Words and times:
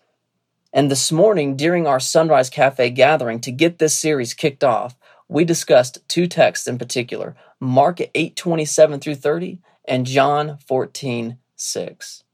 And 0.73 0.91
this 0.91 1.11
morning, 1.11 1.57
during 1.57 1.87
our 1.87 2.01
Sunrise 2.01 2.51
Cafe 2.51 2.91
gathering 2.91 3.41
to 3.41 3.53
get 3.53 3.79
this 3.79 3.97
series 3.97 4.35
kicked 4.35 4.65
off, 4.65 4.97
we 5.29 5.45
discussed 5.45 6.07
two 6.09 6.27
texts 6.27 6.67
in 6.67 6.79
particular 6.79 7.35
Mark 7.61 8.01
8 8.15 8.37
27 8.37 9.01
through 9.01 9.15
30 9.15 9.59
and 9.87 10.07
John 10.07 10.59
14 10.67 11.39
6. 11.57 12.25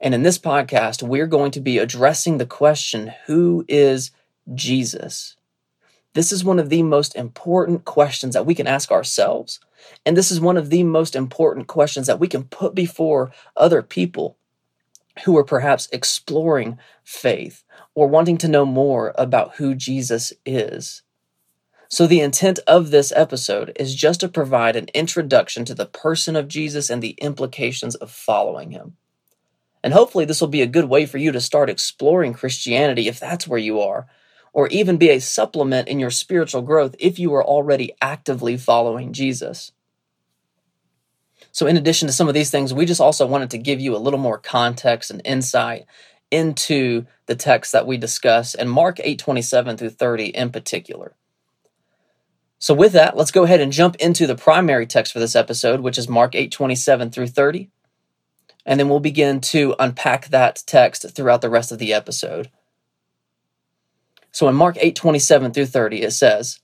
And 0.00 0.14
in 0.14 0.22
this 0.22 0.38
podcast, 0.38 1.02
we're 1.02 1.26
going 1.26 1.50
to 1.52 1.60
be 1.60 1.78
addressing 1.78 2.38
the 2.38 2.46
question 2.46 3.12
who 3.26 3.64
is 3.68 4.12
Jesus? 4.54 5.36
This 6.14 6.32
is 6.32 6.44
one 6.44 6.58
of 6.58 6.68
the 6.68 6.82
most 6.82 7.14
important 7.16 7.84
questions 7.84 8.34
that 8.34 8.46
we 8.46 8.54
can 8.54 8.66
ask 8.66 8.90
ourselves. 8.90 9.60
And 10.06 10.16
this 10.16 10.30
is 10.30 10.40
one 10.40 10.56
of 10.56 10.70
the 10.70 10.82
most 10.82 11.14
important 11.14 11.66
questions 11.66 12.06
that 12.06 12.20
we 12.20 12.28
can 12.28 12.44
put 12.44 12.74
before 12.74 13.32
other 13.56 13.82
people 13.82 14.36
who 15.24 15.36
are 15.36 15.44
perhaps 15.44 15.88
exploring 15.92 16.78
faith 17.04 17.64
or 17.94 18.06
wanting 18.06 18.38
to 18.38 18.48
know 18.48 18.64
more 18.64 19.12
about 19.16 19.56
who 19.56 19.74
Jesus 19.74 20.32
is. 20.46 21.02
So, 21.90 22.06
the 22.06 22.20
intent 22.20 22.58
of 22.66 22.90
this 22.90 23.12
episode 23.16 23.72
is 23.76 23.94
just 23.94 24.20
to 24.20 24.28
provide 24.28 24.76
an 24.76 24.88
introduction 24.94 25.64
to 25.64 25.74
the 25.74 25.86
person 25.86 26.36
of 26.36 26.46
Jesus 26.46 26.90
and 26.90 27.02
the 27.02 27.16
implications 27.18 27.94
of 27.94 28.10
following 28.10 28.72
him. 28.72 28.96
And 29.82 29.92
hopefully, 29.92 30.24
this 30.24 30.40
will 30.40 30.48
be 30.48 30.62
a 30.62 30.66
good 30.66 30.86
way 30.86 31.06
for 31.06 31.18
you 31.18 31.32
to 31.32 31.40
start 31.40 31.70
exploring 31.70 32.34
Christianity 32.34 33.08
if 33.08 33.20
that's 33.20 33.46
where 33.46 33.58
you 33.58 33.80
are, 33.80 34.06
or 34.52 34.68
even 34.68 34.96
be 34.96 35.10
a 35.10 35.20
supplement 35.20 35.88
in 35.88 36.00
your 36.00 36.10
spiritual 36.10 36.62
growth 36.62 36.96
if 36.98 37.18
you 37.18 37.34
are 37.34 37.44
already 37.44 37.92
actively 38.02 38.56
following 38.56 39.12
Jesus. 39.12 39.72
So, 41.52 41.66
in 41.66 41.76
addition 41.76 42.08
to 42.08 42.12
some 42.12 42.28
of 42.28 42.34
these 42.34 42.50
things, 42.50 42.74
we 42.74 42.86
just 42.86 43.00
also 43.00 43.26
wanted 43.26 43.50
to 43.50 43.58
give 43.58 43.80
you 43.80 43.96
a 43.96 43.98
little 43.98 44.18
more 44.18 44.38
context 44.38 45.10
and 45.10 45.22
insight 45.24 45.86
into 46.30 47.06
the 47.26 47.34
text 47.34 47.72
that 47.72 47.86
we 47.86 47.96
discuss 47.96 48.54
and 48.54 48.70
Mark 48.70 48.98
8:27 48.98 49.76
through 49.78 49.90
30 49.90 50.26
in 50.26 50.50
particular. 50.50 51.14
So 52.58 52.74
with 52.74 52.92
that, 52.92 53.16
let's 53.16 53.30
go 53.30 53.44
ahead 53.44 53.60
and 53.60 53.72
jump 53.72 53.96
into 53.96 54.26
the 54.26 54.34
primary 54.34 54.86
text 54.86 55.12
for 55.12 55.20
this 55.20 55.36
episode, 55.36 55.80
which 55.80 55.96
is 55.96 56.08
Mark 56.08 56.34
8:27 56.34 57.10
through 57.10 57.28
30. 57.28 57.70
And 58.68 58.78
then 58.78 58.88
we'll 58.88 59.00
begin 59.00 59.40
to 59.40 59.74
unpack 59.80 60.28
that 60.28 60.62
text 60.66 61.10
throughout 61.14 61.40
the 61.40 61.50
rest 61.50 61.72
of 61.72 61.78
the 61.78 61.92
episode. 61.92 62.50
So 64.30 64.46
in 64.46 64.54
Mark 64.54 64.76
8:27 64.76 65.52
through 65.52 65.66
30 65.66 66.02
it 66.02 66.12
says, 66.12 66.60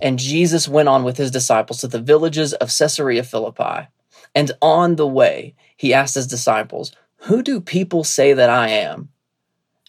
and 0.00 0.18
Jesus 0.18 0.68
went 0.68 0.88
on 0.88 1.04
with 1.04 1.16
his 1.16 1.30
disciples 1.30 1.80
to 1.80 1.88
the 1.88 2.00
villages 2.00 2.52
of 2.54 2.76
Caesarea 2.76 3.22
Philippi. 3.22 3.88
And 4.34 4.52
on 4.60 4.96
the 4.96 5.06
way, 5.06 5.54
he 5.76 5.94
asked 5.94 6.16
his 6.16 6.26
disciples, 6.26 6.92
Who 7.18 7.42
do 7.42 7.60
people 7.60 8.04
say 8.04 8.32
that 8.32 8.50
I 8.50 8.68
am? 8.68 9.10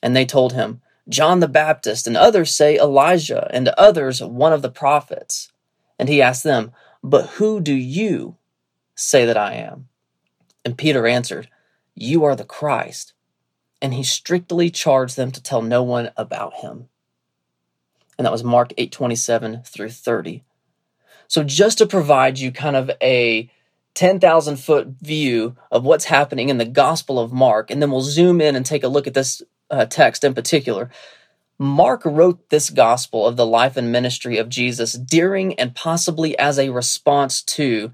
And 0.04 0.16
they 0.16 0.26
told 0.26 0.54
him, 0.54 0.82
John 1.10 1.40
the 1.40 1.48
Baptist, 1.48 2.08
and 2.08 2.18
others 2.18 2.56
say 2.56 2.78
Elijah, 2.78 3.50
and 3.52 3.68
others 3.70 4.22
one 4.22 4.54
of 4.54 4.62
the 4.62 4.72
prophets. 4.72 5.52
And 5.98 6.10
he 6.10 6.22
asked 6.22 6.44
them, 6.44 6.72
But 7.04 7.28
who 7.32 7.60
do 7.60 7.74
you 7.74 8.38
say 8.96 9.26
that 9.26 9.38
I 9.38 9.56
am? 9.56 9.88
And 10.66 10.78
Peter 10.78 11.08
answered, 11.08 11.50
You 11.96 12.26
are 12.26 12.36
the 12.36 12.44
Christ. 12.44 13.14
And 13.82 13.94
he 13.94 14.04
strictly 14.04 14.72
charged 14.72 15.16
them 15.16 15.32
to 15.32 15.42
tell 15.42 15.62
no 15.62 15.84
one 15.84 16.12
about 16.18 16.56
him 16.56 16.90
and 18.18 18.26
that 18.26 18.32
was 18.32 18.44
Mark 18.44 18.74
8:27 18.78 19.66
through 19.66 19.90
30. 19.90 20.44
So 21.28 21.44
just 21.44 21.78
to 21.80 21.86
provide 21.88 22.40
you 22.40 22.52
kind 22.52 22.76
of 22.76 22.92
a 23.02 23.50
10,000 23.96 24.58
foot 24.58 24.88
view 25.02 25.56
of 25.72 25.84
what's 25.84 26.06
happening 26.06 26.50
in 26.50 26.58
the 26.58 26.66
Gospel 26.66 27.20
of 27.20 27.32
Mark, 27.32 27.72
and 27.72 27.82
then 27.82 27.92
we'll 27.92 28.02
zoom 28.02 28.42
in 28.42 28.56
and 28.56 28.66
take 28.66 28.84
a 28.84 28.90
look 28.90 29.08
at 29.08 29.14
this 29.14 29.42
uh, 29.72 29.86
text 29.86 30.24
in 30.24 30.34
particular. 30.34 30.90
Mark 31.58 32.02
wrote 32.06 32.50
this 32.50 32.70
gospel 32.70 33.26
of 33.26 33.38
the 33.38 33.46
life 33.46 33.78
and 33.78 33.92
ministry 33.92 34.38
of 34.38 34.50
Jesus 34.50 34.94
during 34.94 35.58
and 35.58 35.74
possibly 35.74 36.38
as 36.38 36.60
a 36.60 36.70
response 36.70 37.42
to 37.42 37.94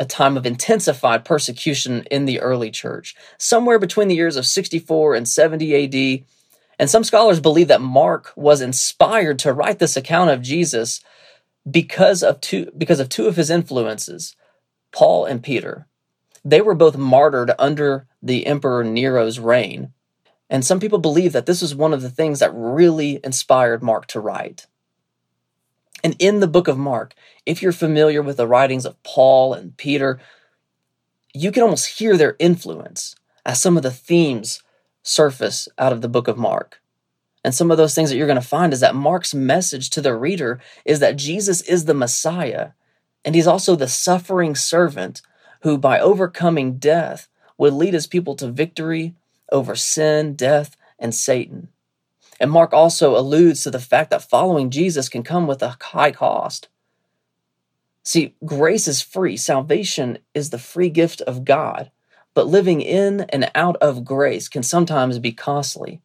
a 0.00 0.04
time 0.06 0.36
of 0.36 0.46
intensified 0.46 1.24
persecution 1.24 2.04
in 2.10 2.24
the 2.24 2.40
early 2.40 2.70
church. 2.70 3.14
Somewhere 3.38 3.78
between 3.78 4.08
the 4.08 4.16
years 4.16 4.36
of 4.36 4.46
64 4.46 5.14
and 5.14 5.28
70 5.28 5.84
AD, 5.84 6.24
and 6.78 6.88
some 6.88 7.04
scholars 7.04 7.38
believe 7.38 7.68
that 7.68 7.82
Mark 7.82 8.32
was 8.34 8.62
inspired 8.62 9.38
to 9.40 9.52
write 9.52 9.78
this 9.78 9.98
account 9.98 10.30
of 10.30 10.40
Jesus 10.40 11.02
because 11.70 12.22
of 12.22 12.40
two 12.40 12.72
because 12.76 12.98
of 12.98 13.10
two 13.10 13.26
of 13.26 13.36
his 13.36 13.50
influences, 13.50 14.34
Paul 14.90 15.26
and 15.26 15.42
Peter. 15.42 15.86
They 16.42 16.62
were 16.62 16.74
both 16.74 16.96
martyred 16.96 17.52
under 17.58 18.06
the 18.22 18.46
Emperor 18.46 18.82
Nero's 18.82 19.38
reign. 19.38 19.92
And 20.48 20.64
some 20.64 20.80
people 20.80 20.98
believe 20.98 21.32
that 21.34 21.44
this 21.44 21.60
was 21.60 21.74
one 21.74 21.92
of 21.92 22.00
the 22.00 22.10
things 22.10 22.38
that 22.38 22.50
really 22.54 23.20
inspired 23.22 23.82
Mark 23.82 24.06
to 24.08 24.20
write. 24.20 24.66
And 26.02 26.16
in 26.18 26.40
the 26.40 26.48
book 26.48 26.68
of 26.68 26.78
Mark, 26.78 27.14
if 27.46 27.62
you're 27.62 27.72
familiar 27.72 28.22
with 28.22 28.36
the 28.36 28.46
writings 28.46 28.86
of 28.86 29.02
Paul 29.02 29.54
and 29.54 29.76
Peter, 29.76 30.20
you 31.34 31.52
can 31.52 31.62
almost 31.62 31.98
hear 31.98 32.16
their 32.16 32.36
influence 32.38 33.14
as 33.44 33.60
some 33.60 33.76
of 33.76 33.82
the 33.82 33.90
themes 33.90 34.62
surface 35.02 35.68
out 35.78 35.92
of 35.92 36.00
the 36.00 36.08
book 36.08 36.28
of 36.28 36.38
Mark. 36.38 36.80
And 37.44 37.54
some 37.54 37.70
of 37.70 37.78
those 37.78 37.94
things 37.94 38.10
that 38.10 38.16
you're 38.16 38.26
going 38.26 38.40
to 38.40 38.46
find 38.46 38.72
is 38.72 38.80
that 38.80 38.94
Mark's 38.94 39.34
message 39.34 39.90
to 39.90 40.02
the 40.02 40.14
reader 40.14 40.60
is 40.84 41.00
that 41.00 41.16
Jesus 41.16 41.62
is 41.62 41.86
the 41.86 41.94
Messiah, 41.94 42.70
and 43.24 43.34
he's 43.34 43.46
also 43.46 43.76
the 43.76 43.88
suffering 43.88 44.54
servant 44.54 45.22
who, 45.62 45.78
by 45.78 45.98
overcoming 46.00 46.78
death, 46.78 47.28
would 47.56 47.72
lead 47.72 47.94
his 47.94 48.06
people 48.06 48.34
to 48.36 48.50
victory 48.50 49.14
over 49.52 49.74
sin, 49.74 50.34
death, 50.34 50.76
and 50.98 51.14
Satan. 51.14 51.68
And 52.40 52.50
Mark 52.50 52.72
also 52.72 53.16
alludes 53.16 53.62
to 53.62 53.70
the 53.70 53.78
fact 53.78 54.10
that 54.10 54.28
following 54.28 54.70
Jesus 54.70 55.08
can 55.08 55.22
come 55.22 55.46
with 55.46 55.62
a 55.62 55.76
high 55.80 56.10
cost. 56.10 56.68
See, 58.02 58.34
grace 58.44 58.88
is 58.88 59.02
free, 59.02 59.36
salvation 59.36 60.18
is 60.34 60.50
the 60.50 60.58
free 60.58 60.88
gift 60.88 61.20
of 61.20 61.44
God 61.44 61.90
but 62.34 62.46
living 62.46 62.80
in 62.80 63.22
and 63.30 63.50
out 63.54 63.76
of 63.76 64.04
grace 64.04 64.48
can 64.48 64.62
sometimes 64.62 65.18
be 65.18 65.32
costly. 65.32 66.00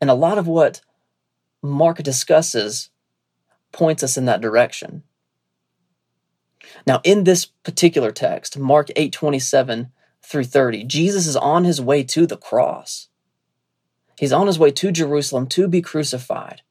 And 0.00 0.10
a 0.10 0.14
lot 0.14 0.38
of 0.38 0.46
what 0.46 0.80
Mark 1.62 2.02
discusses 2.02 2.90
points 3.70 4.02
us 4.02 4.16
in 4.16 4.24
that 4.24 4.40
direction. 4.40 5.02
Now, 6.86 7.00
in 7.04 7.24
this 7.24 7.44
particular 7.44 8.10
text, 8.10 8.58
Mark 8.58 8.88
8 8.96 9.12
27 9.12 9.92
through 10.24 10.44
30, 10.44 10.84
Jesus 10.84 11.26
is 11.26 11.36
on 11.36 11.64
his 11.64 11.80
way 11.80 12.02
to 12.04 12.26
the 12.26 12.36
cross. 12.36 13.08
He's 14.18 14.32
on 14.32 14.46
his 14.46 14.58
way 14.58 14.70
to 14.70 14.92
Jerusalem 14.92 15.46
to 15.48 15.68
be 15.68 15.82
crucified. 15.82 16.62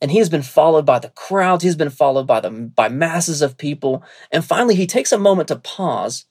And 0.00 0.10
he 0.10 0.18
has 0.18 0.28
been 0.28 0.42
followed 0.42 0.86
by 0.86 1.00
the 1.00 1.10
crowds, 1.10 1.64
he's 1.64 1.76
been 1.76 1.90
followed 1.90 2.26
by 2.26 2.40
the 2.40 2.50
by 2.50 2.88
masses 2.88 3.42
of 3.42 3.58
people, 3.58 4.04
and 4.30 4.44
finally 4.44 4.76
he 4.76 4.86
takes 4.86 5.10
a 5.10 5.18
moment 5.18 5.48
to 5.48 5.56
pause 5.56 6.26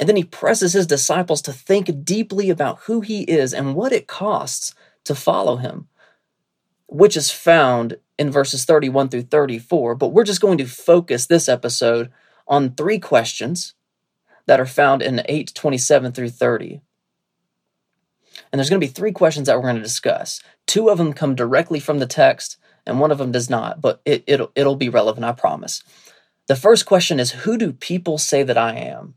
and 0.00 0.08
then 0.08 0.16
he 0.16 0.24
presses 0.24 0.72
his 0.72 0.86
disciples 0.86 1.42
to 1.42 1.52
think 1.52 2.04
deeply 2.04 2.48
about 2.48 2.80
who 2.80 3.02
he 3.02 3.20
is 3.24 3.52
and 3.52 3.74
what 3.74 3.92
it 3.92 4.06
costs 4.06 4.74
to 5.04 5.14
follow 5.14 5.56
him, 5.56 5.88
which 6.86 7.18
is 7.18 7.30
found 7.30 7.98
in 8.18 8.30
verses 8.30 8.64
31 8.64 9.10
through 9.10 9.24
34. 9.24 9.94
But 9.94 10.08
we're 10.08 10.24
just 10.24 10.40
going 10.40 10.56
to 10.56 10.64
focus 10.64 11.26
this 11.26 11.50
episode 11.50 12.10
on 12.48 12.74
three 12.74 12.98
questions 12.98 13.74
that 14.46 14.58
are 14.58 14.66
found 14.66 15.02
in 15.02 15.20
8 15.26 15.52
27 15.54 16.12
through 16.12 16.30
30. 16.30 16.80
And 18.50 18.58
there's 18.58 18.70
going 18.70 18.80
to 18.80 18.86
be 18.86 18.92
three 18.92 19.12
questions 19.12 19.46
that 19.46 19.56
we're 19.56 19.62
going 19.62 19.76
to 19.76 19.82
discuss. 19.82 20.42
Two 20.66 20.88
of 20.88 20.98
them 20.98 21.12
come 21.12 21.34
directly 21.34 21.80
from 21.80 21.98
the 21.98 22.06
text, 22.06 22.56
and 22.86 23.00
one 23.00 23.10
of 23.10 23.18
them 23.18 23.32
does 23.32 23.50
not, 23.50 23.80
but 23.80 24.00
it, 24.04 24.24
it'll, 24.26 24.50
it'll 24.54 24.76
be 24.76 24.88
relevant, 24.88 25.24
I 25.24 25.32
promise. 25.32 25.82
The 26.46 26.56
first 26.56 26.86
question 26.86 27.20
is 27.20 27.30
Who 27.30 27.56
do 27.56 27.72
people 27.72 28.18
say 28.18 28.42
that 28.42 28.58
I 28.58 28.74
am? 28.74 29.14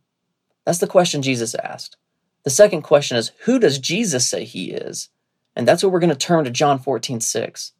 That's 0.66 0.80
the 0.80 0.88
question 0.88 1.22
Jesus 1.22 1.56
asked. 1.56 1.98
The 2.44 2.50
second 2.50 2.82
question 2.82 3.18
is, 3.18 3.32
who 3.46 3.60
does 3.60 3.80
Jesus 3.80 4.28
say 4.28 4.44
he 4.44 4.72
is? 4.72 5.10
And 5.56 5.68
that's 5.68 5.84
what 5.84 5.92
we're 5.92 6.00
going 6.00 6.10
to 6.10 6.16
turn 6.16 6.44
to 6.46 6.52
John 6.52 6.80
14, 6.80 7.22
6. 7.22 7.74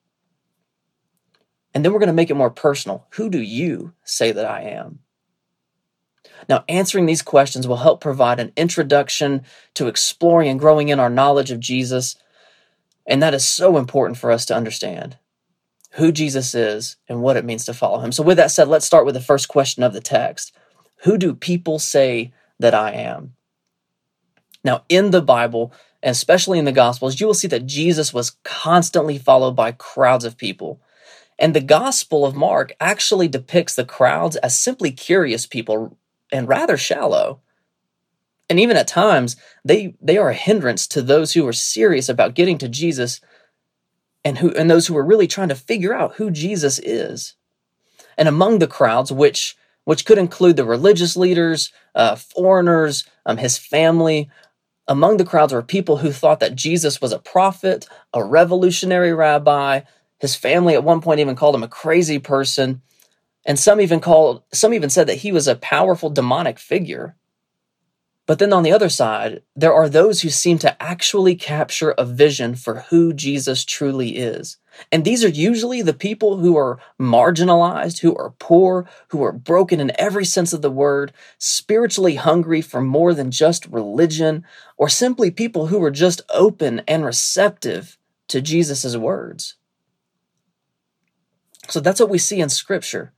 And 1.74 1.84
then 1.84 1.92
we're 1.92 2.00
going 2.00 2.08
to 2.08 2.14
make 2.14 2.30
it 2.30 2.36
more 2.36 2.50
personal. 2.50 3.08
Who 3.12 3.30
do 3.30 3.42
you 3.42 3.94
say 4.04 4.32
that 4.32 4.46
I 4.46 4.62
am? 4.62 5.00
Now, 6.50 6.64
answering 6.68 7.06
these 7.06 7.22
questions 7.22 7.68
will 7.68 7.78
help 7.78 8.02
provide 8.02 8.40
an 8.40 8.52
introduction 8.56 9.44
to 9.76 9.88
exploring 9.88 10.50
and 10.50 10.60
growing 10.60 10.90
in 10.90 11.00
our 11.00 11.10
knowledge 11.10 11.52
of 11.52 11.60
Jesus. 11.60 12.16
And 13.06 13.22
that 13.22 13.34
is 13.34 13.46
so 13.46 13.78
important 13.78 14.18
for 14.18 14.32
us 14.32 14.46
to 14.46 14.56
understand 14.56 15.18
who 15.92 16.12
Jesus 16.12 16.56
is 16.56 16.98
and 17.08 17.22
what 17.22 17.38
it 17.38 17.46
means 17.46 17.66
to 17.66 17.74
follow 17.74 18.00
him. 18.00 18.12
So, 18.12 18.24
with 18.24 18.38
that 18.38 18.52
said, 18.52 18.68
let's 18.68 18.86
start 18.86 19.06
with 19.06 19.16
the 19.16 19.22
first 19.22 19.48
question 19.48 19.84
of 19.84 19.94
the 19.94 20.02
text 20.02 20.56
Who 21.04 21.18
do 21.18 21.34
people 21.34 21.80
say 21.80 22.32
that 22.60 22.74
I 22.74 22.92
am. 22.92 23.36
Now, 24.64 24.86
in 24.88 25.12
the 25.12 25.22
Bible, 25.22 25.74
and 26.02 26.12
especially 26.12 26.60
in 26.60 26.66
the 26.66 26.72
Gospels, 26.72 27.20
you 27.20 27.28
will 27.28 27.34
see 27.34 27.50
that 27.50 27.66
Jesus 27.66 28.14
was 28.14 28.38
constantly 28.44 29.18
followed 29.18 29.56
by 29.56 29.74
crowds 29.74 30.26
of 30.26 30.38
people. 30.38 30.82
And 31.38 31.54
the 31.54 31.62
Gospel 31.62 32.26
of 32.26 32.36
Mark 32.36 32.74
actually 32.80 33.28
depicts 33.28 33.76
the 33.76 33.84
crowds 33.86 34.36
as 34.38 34.58
simply 34.58 34.92
curious 34.92 35.46
people 35.46 35.98
and 36.34 36.48
rather 36.48 36.76
shallow. 36.76 37.40
And 38.50 38.60
even 38.60 38.76
at 38.76 38.88
times, 38.88 39.38
they, 39.64 39.96
they 40.02 40.18
are 40.18 40.30
a 40.30 40.34
hindrance 40.34 40.86
to 40.88 41.02
those 41.02 41.34
who 41.34 41.48
are 41.48 41.54
serious 41.54 42.10
about 42.10 42.36
getting 42.36 42.58
to 42.58 42.68
Jesus 42.68 43.22
and, 44.26 44.40
who, 44.40 44.52
and 44.52 44.70
those 44.70 44.88
who 44.88 44.98
are 44.98 45.06
really 45.06 45.28
trying 45.28 45.50
to 45.50 45.56
figure 45.56 45.94
out 45.94 46.16
who 46.16 46.30
Jesus 46.30 46.80
is. 46.80 47.36
And 48.18 48.28
among 48.28 48.60
the 48.60 48.68
crowds, 48.68 49.12
which 49.12 49.56
which 49.86 50.06
could 50.06 50.18
include 50.18 50.56
the 50.56 50.66
religious 50.66 51.18
leaders, 51.18 51.72
uh, 51.96 52.16
foreigners, 52.16 53.04
um, 53.26 53.38
his 53.38 53.58
family. 53.58 54.30
Among 54.88 55.18
the 55.18 55.26
crowds 55.26 55.54
were 55.54 55.62
people 55.62 55.98
who 55.98 56.12
thought 56.12 56.40
that 56.40 56.56
Jesus 56.56 57.02
was 57.02 57.12
a 57.12 57.20
prophet, 57.20 57.88
a 58.14 58.24
revolutionary 58.24 59.14
rabbi. 59.14 59.82
His 60.20 60.36
family 60.36 60.74
at 60.74 60.84
one 60.84 61.02
point 61.02 61.20
even 61.20 61.36
called 61.36 61.56
him 61.56 61.64
a 61.64 61.68
crazy 61.68 62.20
person, 62.20 62.82
and 63.46 63.60
some 63.60 63.82
even 63.82 64.00
called 64.00 64.44
some 64.52 64.74
even 64.74 64.90
said 64.90 65.08
that 65.08 65.20
he 65.20 65.32
was 65.32 65.48
a 65.48 65.56
powerful 65.56 66.10
demonic 66.10 66.60
figure. 66.60 67.16
But 68.26 68.40
then 68.40 68.54
on 68.54 68.64
the 68.64 68.72
other 68.72 68.88
side, 68.88 69.42
there 69.54 69.74
are 69.74 69.90
those 69.90 70.22
who 70.22 70.30
seem 70.30 70.58
to 70.60 70.82
actually 70.82 71.36
capture 71.36 71.92
a 71.92 72.06
vision 72.06 72.56
for 72.56 72.86
who 72.90 73.12
Jesus 73.12 73.66
truly 73.66 74.16
is. 74.16 74.58
And 74.94 75.04
these 75.04 75.26
are 75.26 75.30
usually 75.30 75.82
the 75.82 75.94
people 75.94 76.38
who 76.38 76.58
are 76.58 76.80
marginalized, 76.98 78.00
who 78.00 78.16
are 78.16 78.34
poor, 78.40 78.88
who 79.10 79.22
are 79.24 79.34
broken 79.34 79.82
in 79.82 79.92
every 80.00 80.24
sense 80.24 80.54
of 80.54 80.62
the 80.62 80.72
word, 80.72 81.12
spiritually 81.38 82.16
hungry 82.16 82.62
for 82.62 82.80
more 82.80 83.14
than 83.14 83.30
just 83.30 83.66
religion, 83.66 84.46
or 84.78 84.88
simply 84.88 85.30
people 85.30 85.68
who 85.68 85.84
are 85.84 85.92
just 85.92 86.22
open 86.30 86.82
and 86.88 87.04
receptive 87.04 87.98
to 88.30 88.40
Jesus' 88.40 88.96
words. 88.96 89.56
So 91.68 91.82
that's 91.82 92.00
what 92.00 92.10
we 92.10 92.18
see 92.18 92.40
in 92.40 92.50
Scripture. 92.50 93.12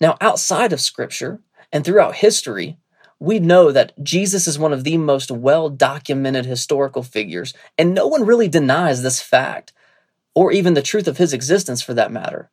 Now, 0.00 0.16
outside 0.20 0.72
of 0.72 0.80
Scripture 0.80 1.40
and 1.72 1.84
throughout 1.84 2.16
history, 2.16 2.78
we 3.18 3.38
know 3.38 3.72
that 3.72 3.92
Jesus 4.02 4.46
is 4.46 4.58
one 4.58 4.72
of 4.72 4.84
the 4.84 4.98
most 4.98 5.30
well 5.30 5.68
documented 5.70 6.46
historical 6.46 7.02
figures, 7.02 7.54
and 7.78 7.94
no 7.94 8.06
one 8.06 8.26
really 8.26 8.48
denies 8.48 9.02
this 9.02 9.20
fact 9.20 9.72
or 10.34 10.52
even 10.52 10.74
the 10.74 10.82
truth 10.82 11.06
of 11.06 11.18
his 11.18 11.32
existence 11.32 11.80
for 11.80 11.94
that 11.94 12.12
matter. 12.12 12.50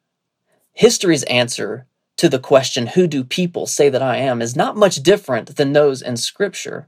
History's 0.73 1.23
answer 1.23 1.87
to 2.17 2.29
the 2.29 2.39
question, 2.39 2.87
Who 2.87 3.07
do 3.07 3.23
people 3.23 3.65
say 3.65 3.89
that 3.89 4.01
I 4.01 4.17
am? 4.17 4.41
is 4.41 4.55
not 4.55 4.77
much 4.77 4.97
different 4.97 5.55
than 5.55 5.73
those 5.73 6.01
in 6.01 6.17
Scripture. 6.17 6.87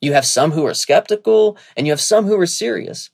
You 0.00 0.12
have 0.12 0.24
some 0.24 0.52
who 0.52 0.64
are 0.64 0.74
skeptical, 0.74 1.58
and 1.76 1.86
you 1.86 1.92
have 1.92 2.00
some 2.00 2.26
who 2.26 2.38
are 2.38 2.46
serious. 2.46 3.10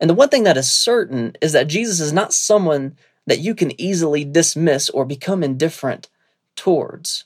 And 0.00 0.10
the 0.10 0.14
one 0.14 0.28
thing 0.28 0.42
that 0.42 0.56
is 0.56 0.70
certain 0.70 1.36
is 1.40 1.52
that 1.52 1.68
Jesus 1.68 2.00
is 2.00 2.12
not 2.12 2.34
someone 2.34 2.96
that 3.26 3.40
you 3.40 3.54
can 3.54 3.78
easily 3.80 4.24
dismiss 4.24 4.90
or 4.90 5.04
become 5.04 5.42
indifferent 5.42 6.08
towards. 6.56 7.24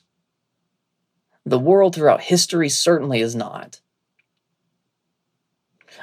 The 1.45 1.59
world 1.59 1.95
throughout 1.95 2.21
history 2.21 2.69
certainly 2.69 3.21
is 3.21 3.35
not. 3.35 3.81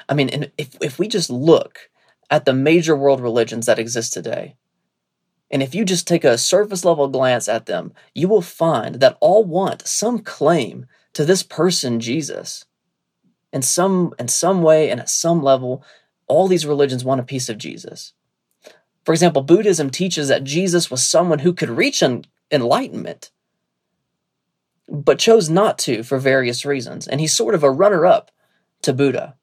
I 0.08 0.14
mean, 0.14 0.50
if, 0.58 0.76
if 0.80 0.98
we 0.98 1.08
just 1.08 1.30
look 1.30 1.90
at 2.30 2.44
the 2.44 2.52
major 2.52 2.96
world 2.96 3.20
religions 3.20 3.66
that 3.66 3.78
exist 3.78 4.12
today. 4.12 4.56
And 5.50 5.62
if 5.62 5.74
you 5.74 5.84
just 5.84 6.08
take 6.08 6.24
a 6.24 6.38
surface 6.38 6.84
level 6.84 7.08
glance 7.08 7.48
at 7.48 7.66
them, 7.66 7.92
you 8.14 8.26
will 8.28 8.42
find 8.42 8.96
that 8.96 9.16
all 9.20 9.44
want 9.44 9.86
some 9.86 10.18
claim 10.18 10.86
to 11.12 11.24
this 11.24 11.42
person, 11.42 12.00
Jesus. 12.00 12.64
In 13.52 13.62
some, 13.62 14.12
in 14.18 14.28
some 14.28 14.62
way 14.62 14.90
and 14.90 15.00
at 15.00 15.08
some 15.08 15.42
level, 15.42 15.84
all 16.26 16.48
these 16.48 16.66
religions 16.66 17.04
want 17.04 17.20
a 17.20 17.24
piece 17.24 17.48
of 17.48 17.58
Jesus. 17.58 18.12
For 19.06 19.12
example, 19.12 19.42
Buddhism 19.42 19.90
teaches 19.90 20.26
that 20.26 20.42
Jesus 20.42 20.90
was 20.90 21.06
someone 21.06 21.38
who 21.38 21.52
could 21.52 21.70
reach 21.70 22.02
an 22.02 22.24
enlightenment, 22.50 23.30
but 24.88 25.20
chose 25.20 25.48
not 25.48 25.78
to 25.78 26.02
for 26.02 26.18
various 26.18 26.66
reasons. 26.66 27.06
And 27.06 27.20
he's 27.20 27.32
sort 27.32 27.54
of 27.54 27.62
a 27.62 27.70
runner 27.70 28.04
up 28.04 28.32
to 28.82 28.92
Buddha. 28.92 29.36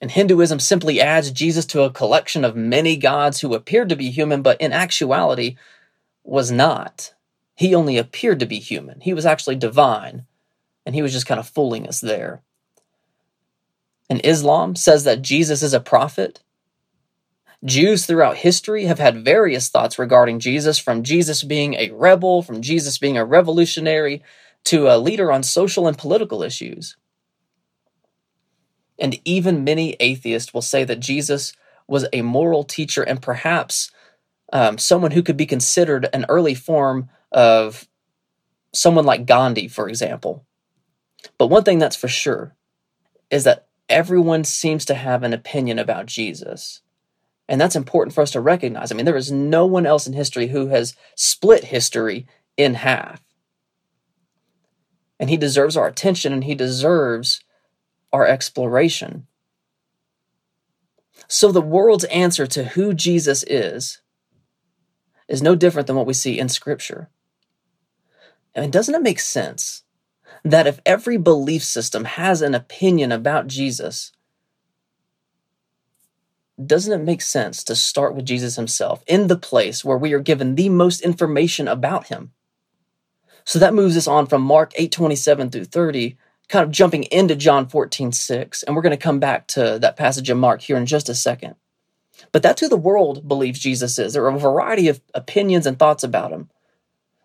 And 0.00 0.10
Hinduism 0.10 0.58
simply 0.58 1.00
adds 1.00 1.30
Jesus 1.30 1.64
to 1.66 1.82
a 1.82 1.90
collection 1.90 2.44
of 2.44 2.56
many 2.56 2.96
gods 2.96 3.40
who 3.40 3.54
appeared 3.54 3.88
to 3.90 3.96
be 3.96 4.10
human, 4.10 4.42
but 4.42 4.60
in 4.60 4.72
actuality 4.72 5.56
was 6.24 6.50
not. 6.50 7.14
He 7.54 7.76
only 7.76 7.96
appeared 7.96 8.40
to 8.40 8.46
be 8.46 8.58
human. 8.58 9.02
He 9.02 9.14
was 9.14 9.24
actually 9.24 9.54
divine, 9.54 10.26
and 10.84 10.96
he 10.96 11.02
was 11.02 11.12
just 11.12 11.26
kind 11.26 11.38
of 11.38 11.48
fooling 11.48 11.86
us 11.86 12.00
there. 12.00 12.42
And 14.10 14.20
Islam 14.24 14.74
says 14.74 15.04
that 15.04 15.22
Jesus 15.22 15.62
is 15.62 15.72
a 15.72 15.78
prophet. 15.78 16.40
Jews 17.64 18.04
throughout 18.04 18.36
history 18.36 18.84
have 18.84 18.98
had 18.98 19.24
various 19.24 19.68
thoughts 19.68 19.98
regarding 19.98 20.38
Jesus, 20.38 20.78
from 20.78 21.02
Jesus 21.02 21.42
being 21.42 21.74
a 21.74 21.90
rebel, 21.92 22.42
from 22.42 22.60
Jesus 22.60 22.98
being 22.98 23.16
a 23.16 23.24
revolutionary, 23.24 24.22
to 24.64 24.88
a 24.88 24.98
leader 24.98 25.32
on 25.32 25.42
social 25.42 25.86
and 25.86 25.96
political 25.96 26.42
issues. 26.42 26.96
And 28.98 29.18
even 29.24 29.64
many 29.64 29.96
atheists 30.00 30.52
will 30.52 30.62
say 30.62 30.84
that 30.84 31.00
Jesus 31.00 31.52
was 31.88 32.06
a 32.12 32.22
moral 32.22 32.64
teacher 32.64 33.02
and 33.02 33.20
perhaps 33.20 33.90
um, 34.52 34.78
someone 34.78 35.10
who 35.10 35.22
could 35.22 35.36
be 35.36 35.46
considered 35.46 36.08
an 36.12 36.26
early 36.28 36.54
form 36.54 37.08
of 37.32 37.88
someone 38.72 39.04
like 39.04 39.26
Gandhi, 39.26 39.68
for 39.68 39.88
example. 39.88 40.44
But 41.38 41.48
one 41.48 41.64
thing 41.64 41.78
that's 41.78 41.96
for 41.96 42.08
sure 42.08 42.54
is 43.30 43.44
that 43.44 43.66
everyone 43.88 44.44
seems 44.44 44.84
to 44.84 44.94
have 44.94 45.22
an 45.22 45.32
opinion 45.32 45.78
about 45.78 46.06
Jesus. 46.06 46.80
And 47.48 47.60
that's 47.60 47.76
important 47.76 48.14
for 48.14 48.22
us 48.22 48.30
to 48.32 48.40
recognize. 48.40 48.90
I 48.90 48.94
mean, 48.94 49.04
there 49.04 49.16
is 49.16 49.30
no 49.30 49.66
one 49.66 49.86
else 49.86 50.06
in 50.06 50.14
history 50.14 50.48
who 50.48 50.68
has 50.68 50.96
split 51.14 51.64
history 51.64 52.26
in 52.56 52.74
half. 52.74 53.22
And 55.20 55.28
he 55.30 55.36
deserves 55.36 55.76
our 55.76 55.86
attention 55.86 56.32
and 56.32 56.44
he 56.44 56.54
deserves 56.54 57.40
our 58.12 58.26
exploration. 58.26 59.26
So, 61.28 61.52
the 61.52 61.60
world's 61.60 62.04
answer 62.04 62.46
to 62.46 62.64
who 62.64 62.92
Jesus 62.92 63.44
is 63.44 64.00
is 65.28 65.42
no 65.42 65.54
different 65.54 65.86
than 65.86 65.96
what 65.96 66.06
we 66.06 66.12
see 66.12 66.38
in 66.38 66.48
Scripture. 66.48 67.08
And 68.54 68.72
doesn't 68.72 68.94
it 68.94 69.02
make 69.02 69.20
sense 69.20 69.82
that 70.44 70.66
if 70.66 70.80
every 70.84 71.16
belief 71.16 71.64
system 71.64 72.04
has 72.04 72.42
an 72.42 72.54
opinion 72.54 73.10
about 73.10 73.46
Jesus, 73.46 74.12
doesn't 76.66 76.92
it 76.92 77.04
make 77.04 77.22
sense 77.22 77.64
to 77.64 77.76
start 77.76 78.14
with 78.14 78.24
Jesus 78.24 78.56
himself 78.56 79.02
in 79.06 79.26
the 79.26 79.36
place 79.36 79.84
where 79.84 79.98
we 79.98 80.12
are 80.12 80.20
given 80.20 80.54
the 80.54 80.68
most 80.68 81.00
information 81.00 81.68
about 81.68 82.08
him? 82.08 82.32
So 83.44 83.58
that 83.58 83.74
moves 83.74 83.96
us 83.96 84.06
on 84.06 84.26
from 84.26 84.42
Mark 84.42 84.72
8:27 84.76 85.50
through 85.50 85.66
30, 85.66 86.16
kind 86.48 86.64
of 86.64 86.70
jumping 86.70 87.04
into 87.04 87.36
John 87.36 87.66
14:6, 87.66 88.62
and 88.62 88.74
we're 88.74 88.82
going 88.82 88.90
to 88.90 88.96
come 88.96 89.20
back 89.20 89.46
to 89.48 89.78
that 89.80 89.96
passage 89.96 90.30
of 90.30 90.38
Mark 90.38 90.62
here 90.62 90.76
in 90.76 90.86
just 90.86 91.08
a 91.08 91.14
second. 91.14 91.56
But 92.32 92.42
that's 92.42 92.60
who 92.60 92.68
the 92.68 92.76
world 92.76 93.26
believes 93.26 93.58
Jesus 93.58 93.98
is. 93.98 94.12
There 94.12 94.24
are 94.24 94.34
a 94.34 94.38
variety 94.38 94.88
of 94.88 95.00
opinions 95.14 95.66
and 95.66 95.78
thoughts 95.78 96.04
about 96.04 96.32
him. 96.32 96.48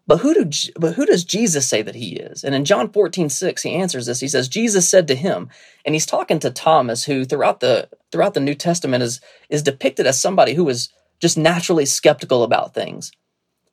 But 0.10 0.22
who, 0.22 0.34
do, 0.34 0.72
but 0.80 0.96
who 0.96 1.06
does 1.06 1.24
Jesus 1.24 1.68
say 1.68 1.84
that 1.84 1.94
he 1.94 2.16
is? 2.16 2.44
And 2.44 2.56
in 2.56 2.66
John 2.66 2.92
14, 2.92 3.30
6, 3.30 3.62
he 3.62 3.76
answers 3.76 4.08
this. 4.08 4.20
He 4.20 4.28
says, 4.28 4.48
Jesus 4.48 4.90
said 4.90 5.08
to 5.08 5.14
him, 5.16 5.50
and 5.86 5.94
he's 5.94 6.08
talking 6.08 6.40
to 6.40 6.50
Thomas, 6.50 7.04
who 7.04 7.26
throughout 7.26 7.60
the 7.60 7.90
throughout 8.12 8.34
the 8.34 8.40
New 8.40 8.56
Testament 8.56 9.04
is, 9.04 9.22
is 9.52 9.62
depicted 9.62 10.08
as 10.08 10.20
somebody 10.20 10.56
who 10.56 10.68
is 10.68 10.90
just 11.20 11.38
naturally 11.38 11.86
skeptical 11.86 12.42
about 12.42 12.74
things. 12.74 13.12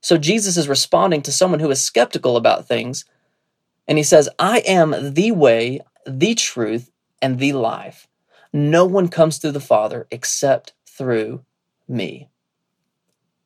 So 0.02 0.18
Jesus 0.18 0.58
is 0.58 0.68
responding 0.68 1.22
to 1.22 1.32
someone 1.32 1.60
who 1.60 1.70
is 1.70 1.80
skeptical 1.80 2.36
about 2.36 2.68
things, 2.68 3.06
and 3.88 3.96
he 3.96 4.04
says, 4.04 4.28
I 4.38 4.58
am 4.66 5.14
the 5.14 5.32
way, 5.32 5.80
the 6.06 6.34
truth, 6.34 6.90
and 7.22 7.38
the 7.38 7.54
life. 7.54 8.08
No 8.52 8.84
one 8.84 9.08
comes 9.08 9.38
to 9.38 9.50
the 9.50 9.58
Father 9.58 10.06
except 10.10 10.74
through 10.86 11.46
me. 11.88 12.28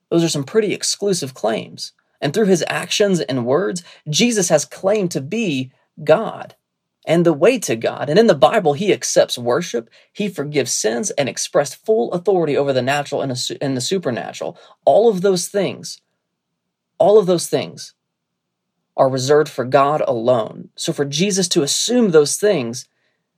Those 0.09 0.25
are 0.25 0.28
some 0.28 0.42
pretty 0.42 0.75
exclusive 0.75 1.35
claims. 1.35 1.92
And 2.20 2.34
through 2.34 2.46
his 2.46 2.64
actions 2.68 3.20
and 3.20 3.46
words, 3.46 3.82
Jesus 4.08 4.48
has 4.48 4.64
claimed 4.64 5.10
to 5.12 5.20
be 5.20 5.72
God 6.02 6.54
and 7.06 7.24
the 7.24 7.32
way 7.32 7.58
to 7.60 7.76
God. 7.76 8.10
And 8.10 8.18
in 8.18 8.26
the 8.26 8.34
Bible, 8.34 8.74
he 8.74 8.92
accepts 8.92 9.38
worship, 9.38 9.88
he 10.12 10.28
forgives 10.28 10.70
sins, 10.70 11.10
and 11.12 11.28
expressed 11.28 11.84
full 11.84 12.12
authority 12.12 12.56
over 12.56 12.72
the 12.72 12.82
natural 12.82 13.22
and 13.22 13.32
the 13.32 13.80
supernatural. 13.80 14.58
All 14.84 15.08
of 15.08 15.22
those 15.22 15.48
things, 15.48 16.00
all 16.98 17.18
of 17.18 17.26
those 17.26 17.48
things 17.48 17.94
are 18.96 19.08
reserved 19.08 19.48
for 19.48 19.64
God 19.64 20.02
alone. 20.06 20.68
So 20.76 20.92
for 20.92 21.06
Jesus 21.06 21.48
to 21.48 21.62
assume 21.62 22.10
those 22.10 22.36
things, 22.36 22.86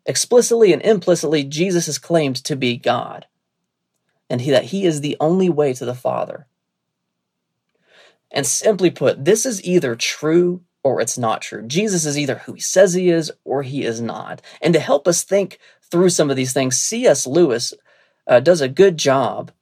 explicitly 0.07 0.73
and 0.73 0.83
implicitly, 0.83 1.45
Jesus 1.45 1.87
is 1.87 1.99
claimed 1.99 2.37
to 2.45 2.57
be 2.57 2.77
God 2.77 3.27
and 4.29 4.41
he, 4.41 4.51
that 4.51 4.65
he 4.65 4.87
is 4.87 5.03
the 5.03 5.17
only 5.21 5.51
way 5.51 5.73
to 5.75 5.85
the 5.85 5.95
Father. 5.95 6.47
And 8.33 8.47
simply 8.47 8.91
put, 8.91 9.25
this 9.25 9.47
is 9.47 9.63
either 9.63 9.95
true 9.95 10.63
or 10.83 11.01
it's 11.01 11.19
not 11.19 11.43
true. 11.43 11.63
Jesus 11.63 12.05
is 12.05 12.19
either 12.19 12.37
who 12.37 12.55
he 12.55 12.61
says 12.61 12.95
he 12.95 13.11
is 13.11 13.31
or 13.45 13.63
he 13.63 13.85
is 13.85 14.01
not. 14.01 14.43
And 14.61 14.75
to 14.75 14.81
help 14.81 15.07
us 15.07 15.23
think 15.23 15.59
through 15.91 16.09
some 16.09 16.31
of 16.31 16.37
these 16.37 16.53
things, 16.53 16.79
C.S. 16.79 17.27
Lewis 17.27 17.73
uh, 18.27 18.41
does 18.41 18.61
a 18.61 18.69
good 18.69 18.97
job 18.97 19.53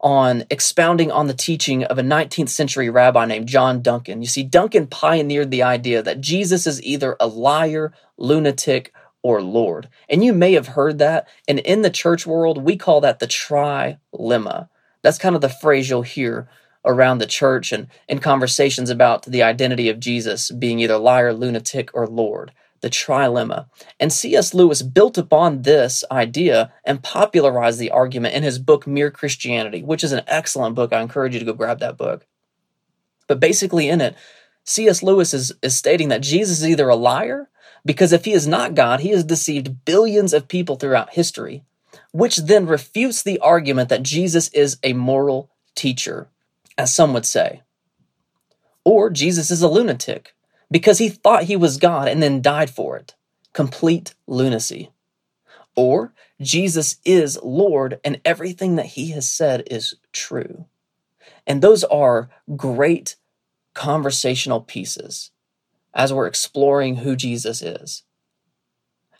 on 0.00 0.44
expounding 0.50 1.10
on 1.10 1.26
the 1.26 1.34
teaching 1.34 1.84
of 1.84 1.98
a 1.98 2.02
19th 2.02 2.48
century 2.48 2.90
rabbi 2.90 3.24
named 3.24 3.48
John 3.48 3.82
Duncan. 3.82 4.20
You 4.20 4.28
see, 4.28 4.42
Duncan 4.42 4.86
pioneered 4.86 5.50
the 5.50 5.62
idea 5.62 6.02
that 6.02 6.20
Jesus 6.20 6.66
is 6.66 6.82
either 6.82 7.16
a 7.18 7.26
liar, 7.26 7.92
lunatic, 8.16 8.92
or 9.22 9.42
Lord. 9.42 9.88
And 10.08 10.22
you 10.22 10.32
may 10.32 10.52
have 10.52 10.68
heard 10.68 10.98
that. 10.98 11.28
And 11.48 11.58
in 11.60 11.82
the 11.82 11.90
church 11.90 12.26
world, 12.26 12.62
we 12.62 12.76
call 12.76 13.00
that 13.00 13.18
the 13.18 13.26
trilemma. 13.26 14.68
That's 15.02 15.18
kind 15.18 15.34
of 15.34 15.40
the 15.40 15.48
phrase 15.48 15.88
you'll 15.90 16.02
hear 16.02 16.48
around 16.86 17.18
the 17.18 17.26
church 17.26 17.72
and 17.72 17.88
in 18.08 18.20
conversations 18.20 18.88
about 18.88 19.24
the 19.24 19.42
identity 19.42 19.88
of 19.88 20.00
Jesus 20.00 20.50
being 20.50 20.78
either 20.78 20.96
liar, 20.96 21.32
lunatic, 21.32 21.90
or 21.92 22.06
Lord, 22.06 22.52
the 22.80 22.88
trilemma. 22.88 23.66
And 23.98 24.12
C.S. 24.12 24.54
Lewis 24.54 24.82
built 24.82 25.18
upon 25.18 25.62
this 25.62 26.04
idea 26.10 26.72
and 26.84 27.02
popularized 27.02 27.80
the 27.80 27.90
argument 27.90 28.34
in 28.34 28.44
his 28.44 28.58
book 28.58 28.86
Mere 28.86 29.10
Christianity, 29.10 29.82
which 29.82 30.04
is 30.04 30.12
an 30.12 30.22
excellent 30.26 30.76
book. 30.76 30.92
I 30.92 31.00
encourage 31.00 31.34
you 31.34 31.40
to 31.40 31.46
go 31.46 31.52
grab 31.52 31.80
that 31.80 31.98
book. 31.98 32.26
But 33.26 33.40
basically, 33.40 33.88
in 33.88 34.00
it, 34.00 34.14
C.S. 34.64 35.02
Lewis 35.02 35.34
is, 35.34 35.52
is 35.62 35.76
stating 35.76 36.08
that 36.08 36.22
Jesus 36.22 36.58
is 36.60 36.68
either 36.68 36.88
a 36.88 36.96
liar, 36.96 37.48
because 37.84 38.12
if 38.12 38.24
he 38.24 38.32
is 38.32 38.46
not 38.46 38.74
God, 38.74 39.00
he 39.00 39.10
has 39.10 39.24
deceived 39.24 39.84
billions 39.84 40.32
of 40.32 40.48
people 40.48 40.76
throughout 40.76 41.14
history, 41.14 41.64
which 42.12 42.36
then 42.36 42.66
refutes 42.66 43.22
the 43.22 43.38
argument 43.40 43.88
that 43.88 44.02
Jesus 44.02 44.48
is 44.48 44.78
a 44.82 44.92
moral 44.92 45.50
teacher 45.74 46.28
as 46.78 46.94
some 46.94 47.12
would 47.12 47.26
say. 47.26 47.62
Or 48.84 49.10
Jesus 49.10 49.50
is 49.50 49.62
a 49.62 49.68
lunatic 49.68 50.34
because 50.70 50.98
he 50.98 51.08
thought 51.08 51.44
he 51.44 51.56
was 51.56 51.76
God 51.76 52.08
and 52.08 52.22
then 52.22 52.42
died 52.42 52.70
for 52.70 52.96
it. 52.96 53.14
Complete 53.52 54.14
lunacy. 54.26 54.90
Or 55.74 56.12
Jesus 56.40 56.96
is 57.04 57.38
Lord 57.42 58.00
and 58.04 58.20
everything 58.24 58.76
that 58.76 58.86
he 58.86 59.10
has 59.10 59.30
said 59.30 59.64
is 59.70 59.94
true. 60.12 60.66
And 61.46 61.62
those 61.62 61.84
are 61.84 62.28
great 62.56 63.16
conversational 63.74 64.60
pieces 64.60 65.30
as 65.94 66.12
we're 66.12 66.26
exploring 66.26 66.96
who 66.96 67.16
Jesus 67.16 67.62
is. 67.62 68.02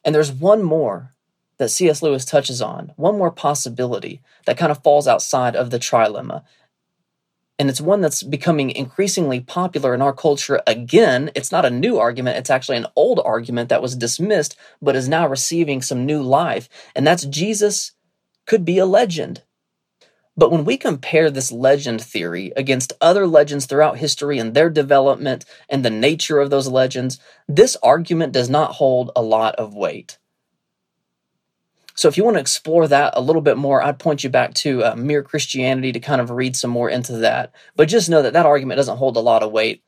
And 0.05 0.15
there's 0.15 0.33
one 0.33 0.63
more 0.63 1.15
that 1.59 1.71
C.S. 1.71 2.03
Lewis 2.03 2.25
touches 2.25 2.61
on, 2.61 2.93
one 2.97 3.17
more 3.17 3.31
possibility 3.31 4.21
that 4.45 4.59
kind 4.59 4.71
of 4.71 4.83
falls 4.83 5.09
outside 5.09 5.57
of 5.57 5.71
the 5.71 5.79
trilemma, 5.79 6.45
and 7.59 7.71
it's 7.71 7.81
one 7.81 8.01
that's 8.01 8.23
becoming 8.23 8.71
increasingly 8.71 9.41
popular 9.41 9.95
in 9.95 10.03
our 10.03 10.13
culture 10.13 10.61
again. 10.67 11.31
It's 11.35 11.53
not 11.53 11.65
a 11.65 11.71
new 11.71 11.99
argument, 11.99 12.39
it's 12.39 12.51
actually 12.51 12.77
an 12.77 12.87
old 12.95 13.21
argument 13.25 13.69
that 13.71 13.83
was 13.83 13.97
dismissed, 13.97 14.57
but 14.83 14.97
is 14.97 15.09
now 15.09 15.27
receiving 15.27 15.81
some 15.83 16.05
new 16.05 16.23
life. 16.23 16.69
And 16.95 17.07
that's 17.07 17.25
Jesus 17.25 17.93
could 18.47 18.65
be 18.65 18.79
a 18.79 18.87
legend. 18.87 19.43
But 20.37 20.51
when 20.51 20.67
we 20.67 20.77
compare 20.77 21.31
this 21.31 21.51
legend 21.51 22.03
theory 22.03 22.53
against 22.57 22.93
other 23.01 23.27
legends 23.27 23.65
throughout 23.65 23.97
history 23.97 24.39
and 24.39 24.53
their 24.53 24.69
development 24.69 25.47
and 25.69 25.83
the 25.83 25.91
nature 25.91 26.41
of 26.41 26.51
those 26.51 26.69
legends, 26.69 27.19
this 27.49 27.75
argument 27.83 28.35
does 28.35 28.51
not 28.51 28.73
hold 28.73 29.11
a 29.17 29.23
lot 29.23 29.55
of 29.55 29.75
weight. 29.75 30.19
So 31.97 32.09
if 32.09 32.19
you 32.19 32.25
want 32.25 32.35
to 32.37 32.41
explore 32.41 32.87
that 32.89 33.15
a 33.17 33.23
little 33.23 33.41
bit 33.41 33.57
more, 33.57 33.83
I'd 33.83 33.99
point 33.99 34.23
you 34.23 34.29
back 34.29 34.53
to 34.55 34.85
uh, 34.85 34.97
Mere 34.97 35.23
Christianity 35.23 35.93
to 35.93 36.01
kind 36.01 36.21
of 36.21 36.31
read 36.31 36.55
some 36.55 36.71
more 36.71 36.91
into 36.91 37.15
that. 37.19 37.55
But 37.75 37.89
just 37.89 38.11
know 38.11 38.21
that 38.21 38.35
that 38.35 38.45
argument 38.45 38.77
doesn't 38.77 38.99
hold 38.99 39.17
a 39.17 39.21
lot 39.21 39.43
of 39.43 39.51
weight. 39.51 39.83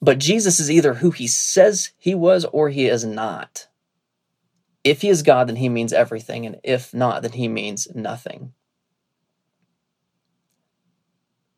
But 0.00 0.18
Jesus 0.18 0.60
is 0.60 0.70
either 0.70 0.94
who 0.94 1.10
he 1.10 1.26
says 1.26 1.92
he 1.96 2.14
was 2.14 2.44
or 2.44 2.68
he 2.68 2.86
is 2.86 3.04
not. 3.04 3.66
If 4.84 5.00
he 5.00 5.08
is 5.08 5.22
God, 5.22 5.48
then 5.48 5.56
he 5.56 5.70
means 5.70 5.92
everything. 5.92 6.44
And 6.44 6.60
if 6.62 6.92
not, 6.92 7.22
then 7.22 7.32
he 7.32 7.48
means 7.48 7.88
nothing. 7.94 8.52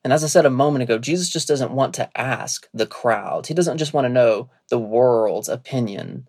And 0.03 0.13
as 0.13 0.25
I 0.25 0.29
said 0.29 0.47
a 0.47 0.51
moment 0.51 0.85
ago, 0.85 0.99
Jesus 0.99 1.29
just 1.29 1.49
doesn't 1.49 1.73
want 1.73 1.95
to 1.97 2.19
ask 2.19 2.69
the 2.73 2.87
crowds. 2.87 3.49
He 3.49 3.55
doesn't 3.55 3.79
just 3.79 3.93
want 3.93 4.07
to 4.07 4.13
know 4.13 4.51
the 4.69 4.79
world's 4.79 5.49
opinion 5.49 6.29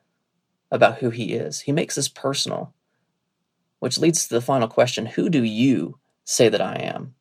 about 0.71 0.97
who 0.97 1.11
he 1.11 1.33
is. 1.33 1.61
He 1.61 1.71
makes 1.71 1.95
this 1.95 2.09
personal. 2.09 2.73
Which 3.81 3.97
leads 3.97 4.27
to 4.27 4.35
the 4.35 4.41
final 4.41 4.67
question 4.67 5.07
Who 5.07 5.27
do 5.27 5.43
you 5.43 5.97
say 6.23 6.50
that 6.50 6.61
I 6.61 6.75
am? 6.75 7.15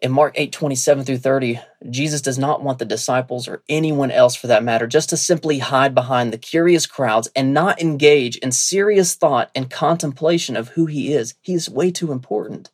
In 0.00 0.12
Mark 0.12 0.34
8 0.36 0.52
27 0.52 1.04
through 1.04 1.18
30, 1.18 1.60
Jesus 1.90 2.22
does 2.22 2.38
not 2.38 2.62
want 2.62 2.78
the 2.78 2.84
disciples 2.84 3.48
or 3.48 3.64
anyone 3.68 4.12
else 4.12 4.36
for 4.36 4.46
that 4.46 4.62
matter 4.62 4.86
just 4.86 5.10
to 5.10 5.16
simply 5.16 5.58
hide 5.58 5.92
behind 5.92 6.32
the 6.32 6.38
curious 6.38 6.86
crowds 6.86 7.28
and 7.34 7.52
not 7.52 7.82
engage 7.82 8.36
in 8.36 8.52
serious 8.52 9.14
thought 9.14 9.50
and 9.52 9.68
contemplation 9.68 10.56
of 10.56 10.68
who 10.68 10.86
he 10.86 11.12
is. 11.12 11.34
He 11.40 11.54
is 11.54 11.68
way 11.68 11.90
too 11.90 12.12
important. 12.12 12.70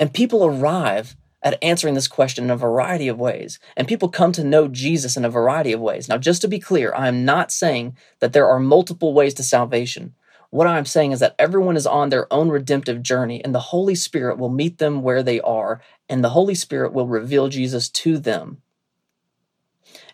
And 0.00 0.12
people 0.12 0.44
arrive 0.44 1.14
at 1.40 1.62
answering 1.62 1.94
this 1.94 2.08
question 2.08 2.42
in 2.44 2.50
a 2.50 2.56
variety 2.56 3.06
of 3.06 3.20
ways. 3.20 3.60
And 3.76 3.86
people 3.86 4.08
come 4.08 4.32
to 4.32 4.42
know 4.42 4.66
Jesus 4.66 5.16
in 5.16 5.24
a 5.24 5.30
variety 5.30 5.72
of 5.72 5.80
ways. 5.80 6.08
Now, 6.08 6.18
just 6.18 6.42
to 6.42 6.48
be 6.48 6.58
clear, 6.58 6.92
I 6.92 7.06
am 7.06 7.24
not 7.24 7.52
saying 7.52 7.96
that 8.18 8.32
there 8.32 8.48
are 8.48 8.58
multiple 8.58 9.14
ways 9.14 9.34
to 9.34 9.44
salvation. 9.44 10.14
What 10.52 10.66
I'm 10.66 10.84
saying 10.84 11.12
is 11.12 11.20
that 11.20 11.34
everyone 11.38 11.78
is 11.78 11.86
on 11.86 12.10
their 12.10 12.30
own 12.30 12.50
redemptive 12.50 13.02
journey, 13.02 13.42
and 13.42 13.54
the 13.54 13.58
Holy 13.58 13.94
Spirit 13.94 14.36
will 14.36 14.50
meet 14.50 14.76
them 14.76 15.00
where 15.00 15.22
they 15.22 15.40
are, 15.40 15.80
and 16.10 16.22
the 16.22 16.28
Holy 16.28 16.54
Spirit 16.54 16.92
will 16.92 17.06
reveal 17.06 17.48
Jesus 17.48 17.88
to 17.88 18.18
them. 18.18 18.60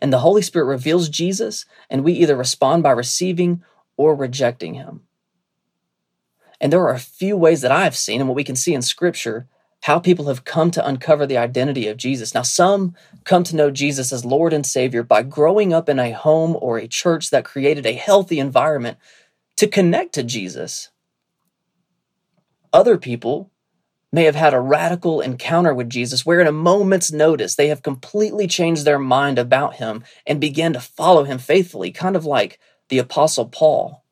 And 0.00 0.12
the 0.12 0.20
Holy 0.20 0.42
Spirit 0.42 0.66
reveals 0.66 1.08
Jesus, 1.08 1.66
and 1.90 2.04
we 2.04 2.12
either 2.12 2.36
respond 2.36 2.84
by 2.84 2.92
receiving 2.92 3.64
or 3.96 4.14
rejecting 4.14 4.74
him. 4.74 5.00
And 6.60 6.72
there 6.72 6.84
are 6.84 6.94
a 6.94 7.00
few 7.00 7.36
ways 7.36 7.62
that 7.62 7.72
I've 7.72 7.96
seen, 7.96 8.20
and 8.20 8.28
what 8.28 8.36
we 8.36 8.44
can 8.44 8.54
see 8.54 8.74
in 8.74 8.82
Scripture, 8.82 9.48
how 9.82 9.98
people 9.98 10.26
have 10.26 10.44
come 10.44 10.70
to 10.70 10.86
uncover 10.86 11.26
the 11.26 11.36
identity 11.36 11.88
of 11.88 11.96
Jesus. 11.96 12.32
Now, 12.32 12.42
some 12.42 12.94
come 13.24 13.42
to 13.42 13.56
know 13.56 13.72
Jesus 13.72 14.12
as 14.12 14.24
Lord 14.24 14.52
and 14.52 14.64
Savior 14.64 15.02
by 15.02 15.24
growing 15.24 15.72
up 15.72 15.88
in 15.88 15.98
a 15.98 16.12
home 16.12 16.56
or 16.60 16.78
a 16.78 16.86
church 16.86 17.30
that 17.30 17.44
created 17.44 17.86
a 17.86 17.94
healthy 17.94 18.38
environment 18.38 18.98
to 19.58 19.66
connect 19.66 20.12
to 20.14 20.22
Jesus. 20.22 20.90
Other 22.72 22.96
people 22.96 23.50
may 24.12 24.22
have 24.22 24.36
had 24.36 24.54
a 24.54 24.60
radical 24.60 25.20
encounter 25.20 25.74
with 25.74 25.90
Jesus 25.90 26.24
where, 26.24 26.40
in 26.40 26.46
a 26.46 26.52
moment's 26.52 27.10
notice, 27.10 27.56
they 27.56 27.66
have 27.66 27.82
completely 27.82 28.46
changed 28.46 28.84
their 28.84 29.00
mind 29.00 29.36
about 29.36 29.74
him 29.74 30.04
and 30.26 30.40
began 30.40 30.72
to 30.74 30.80
follow 30.80 31.24
him 31.24 31.38
faithfully, 31.38 31.90
kind 31.90 32.14
of 32.14 32.24
like 32.24 32.60
the 32.88 32.98
Apostle 32.98 33.46
Paul. 33.46 34.04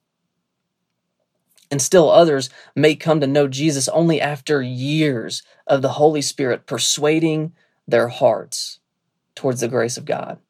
And 1.71 1.81
still 1.81 2.11
others 2.11 2.51
may 2.75 2.97
come 2.97 3.21
to 3.21 3.27
know 3.29 3.47
Jesus 3.47 3.87
only 3.89 4.21
after 4.21 4.61
years 4.61 5.45
of 5.65 5.81
the 5.81 5.91
Holy 5.91 6.23
Spirit 6.23 6.67
persuading 6.67 7.53
their 7.87 8.09
hearts 8.09 8.81
towards 9.37 9.61
the 9.61 9.69
grace 9.69 9.97
of 9.97 10.07
God. 10.07 10.41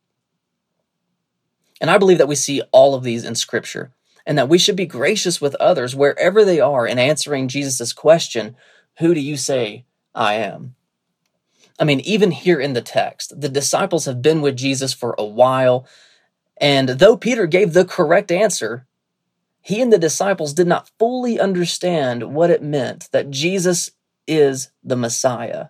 And 1.83 1.91
I 1.91 1.99
believe 1.99 2.19
that 2.19 2.29
we 2.29 2.35
see 2.35 2.62
all 2.73 2.95
of 2.95 3.05
these 3.05 3.26
in 3.26 3.35
Scripture 3.35 3.93
and 4.26 4.37
that 4.37 4.49
we 4.49 4.59
should 4.59 4.76
be 4.76 4.87
gracious 4.87 5.40
with 5.40 5.54
others 5.56 5.95
wherever 5.95 6.45
they 6.45 6.61
are 6.61 6.87
in 6.87 6.99
answering 6.99 7.47
Jesus' 7.47 7.92
question, 7.92 8.56
Who 8.99 9.14
do 9.14 9.21
you 9.21 9.37
say 9.37 9.85
I 10.14 10.35
am? 10.35 10.75
I 11.78 11.85
mean, 11.85 12.00
even 12.00 12.33
here 12.33 12.59
in 12.59 12.73
the 12.73 12.83
text, 12.83 13.40
the 13.40 13.49
disciples 13.49 14.06
have 14.06 14.23
been 14.23 14.40
with 14.40 14.56
Jesus 14.56 14.92
for 14.92 15.14
a 15.16 15.25
while. 15.25 15.87
And 16.59 16.88
though 16.88 17.16
Peter 17.16 17.47
gave 17.47 17.73
the 17.73 17.85
correct 17.85 18.33
answer, 18.33 18.87
he 19.61 19.80
and 19.80 19.92
the 19.92 19.99
disciples 19.99 20.54
did 20.54 20.66
not 20.66 20.90
fully 20.99 21.38
understand 21.38 22.35
what 22.35 22.50
it 22.50 22.62
meant 22.62 23.09
that 23.12 23.30
Jesus 23.30 23.90
is 24.26 24.71
the 24.83 24.97
Messiah. 24.97 25.66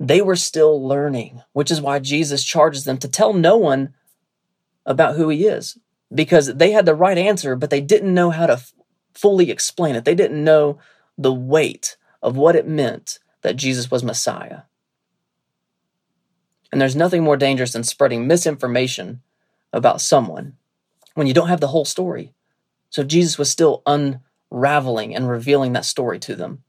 They 0.00 0.22
were 0.22 0.36
still 0.36 0.86
learning, 0.86 1.42
which 1.52 1.70
is 1.70 1.80
why 1.80 1.98
Jesus 1.98 2.42
charges 2.42 2.84
them 2.84 2.98
to 2.98 3.08
tell 3.08 3.32
no 3.32 3.56
one 3.56 3.94
about 4.84 5.16
who 5.16 5.28
he 5.28 5.46
is 5.46 5.78
because 6.16 6.54
they 6.54 6.72
had 6.72 6.86
the 6.86 6.94
right 6.94 7.18
answer, 7.18 7.54
but 7.54 7.70
they 7.70 7.80
didn't 7.80 8.14
know 8.14 8.30
how 8.30 8.46
to 8.46 8.54
f- 8.54 8.72
fully 9.14 9.50
explain 9.50 9.94
it. 9.94 10.04
They 10.04 10.14
didn't 10.14 10.42
know 10.42 10.78
the 11.16 11.32
weight 11.32 11.96
of 12.22 12.36
what 12.36 12.56
it 12.56 12.66
meant 12.66 13.18
that 13.42 13.56
Jesus 13.56 13.90
was 13.90 14.02
Messiah. 14.02 14.62
And 16.72 16.80
there's 16.80 16.96
nothing 16.96 17.22
more 17.22 17.36
dangerous 17.36 17.72
than 17.72 17.84
spreading 17.84 18.26
misinformation 18.26 19.22
about 19.72 20.00
someone 20.00 20.56
when 21.14 21.26
you 21.26 21.34
don't 21.34 21.48
have 21.48 21.60
the 21.60 21.68
whole 21.68 21.84
story. 21.84 22.34
So 22.90 23.04
Jesus 23.04 23.38
was 23.38 23.50
still 23.50 23.82
unraveling 23.86 25.14
and 25.14 25.28
revealing 25.28 25.72
that 25.74 25.84
story 25.84 26.18
to 26.20 26.34
them. 26.34 26.64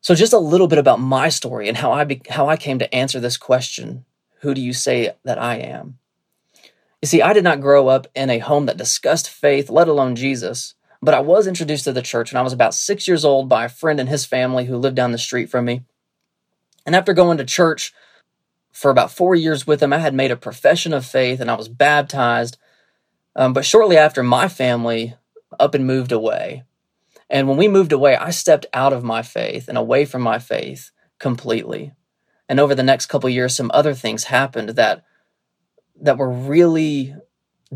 So 0.00 0.14
just 0.14 0.32
a 0.32 0.38
little 0.38 0.66
bit 0.66 0.78
about 0.78 1.00
my 1.00 1.28
story 1.28 1.68
and 1.68 1.76
how 1.76 1.92
I 1.92 2.04
be, 2.04 2.22
how 2.28 2.48
I 2.48 2.56
came 2.56 2.78
to 2.78 2.94
answer 2.94 3.20
this 3.20 3.36
question, 3.36 4.04
who 4.40 4.54
do 4.54 4.60
you 4.60 4.72
say 4.72 5.12
that 5.24 5.38
I 5.38 5.56
am? 5.56 5.99
You 7.02 7.06
see, 7.06 7.22
I 7.22 7.32
did 7.32 7.44
not 7.44 7.62
grow 7.62 7.88
up 7.88 8.06
in 8.14 8.28
a 8.28 8.38
home 8.38 8.66
that 8.66 8.76
discussed 8.76 9.30
faith, 9.30 9.70
let 9.70 9.88
alone 9.88 10.16
Jesus, 10.16 10.74
but 11.00 11.14
I 11.14 11.20
was 11.20 11.46
introduced 11.46 11.84
to 11.84 11.92
the 11.92 12.02
church 12.02 12.32
when 12.32 12.38
I 12.38 12.44
was 12.44 12.52
about 12.52 12.74
6 12.74 13.08
years 13.08 13.24
old 13.24 13.48
by 13.48 13.64
a 13.64 13.70
friend 13.70 13.98
and 13.98 14.08
his 14.08 14.26
family 14.26 14.66
who 14.66 14.76
lived 14.76 14.96
down 14.96 15.12
the 15.12 15.18
street 15.18 15.48
from 15.48 15.64
me. 15.64 15.82
And 16.84 16.94
after 16.94 17.14
going 17.14 17.38
to 17.38 17.44
church 17.44 17.94
for 18.72 18.90
about 18.90 19.10
4 19.10 19.34
years 19.34 19.66
with 19.66 19.82
him, 19.82 19.94
I 19.94 19.98
had 19.98 20.14
made 20.14 20.30
a 20.30 20.36
profession 20.36 20.92
of 20.92 21.06
faith 21.06 21.40
and 21.40 21.50
I 21.50 21.54
was 21.54 21.68
baptized. 21.68 22.58
Um, 23.34 23.54
but 23.54 23.64
shortly 23.64 23.96
after, 23.96 24.22
my 24.22 24.48
family 24.48 25.14
up 25.58 25.74
and 25.74 25.86
moved 25.86 26.12
away. 26.12 26.64
And 27.30 27.48
when 27.48 27.56
we 27.56 27.68
moved 27.68 27.92
away, 27.92 28.16
I 28.16 28.30
stepped 28.30 28.66
out 28.74 28.92
of 28.92 29.04
my 29.04 29.22
faith 29.22 29.68
and 29.68 29.78
away 29.78 30.04
from 30.04 30.20
my 30.20 30.38
faith 30.38 30.90
completely. 31.18 31.92
And 32.48 32.60
over 32.60 32.74
the 32.74 32.82
next 32.82 33.06
couple 33.06 33.30
years, 33.30 33.56
some 33.56 33.70
other 33.72 33.94
things 33.94 34.24
happened 34.24 34.70
that 34.70 35.04
that 36.00 36.18
were 36.18 36.30
really 36.30 37.14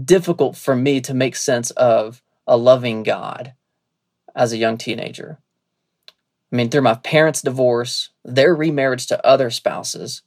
difficult 0.02 0.57
for 0.57 0.75
me 0.75 1.00
to 1.02 1.14
make 1.14 1.37
sense 1.37 1.71
of 1.73 2.23
a 2.47 2.57
loving 2.57 3.02
God 3.02 3.54
as 4.35 4.52
a 4.52 4.57
young 4.57 4.76
teenager. 4.76 5.38
I 6.52 6.57
mean, 6.57 6.71
through 6.71 6.83
my 6.83 6.95
parents' 6.95 7.43
divorce, 7.43 8.11
their 8.25 8.54
remarriage 8.54 9.07
to 9.09 9.26
other 9.26 9.50
spouses, 9.50 10.23